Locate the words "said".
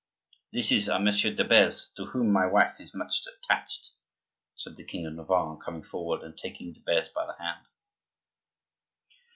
4.55-4.75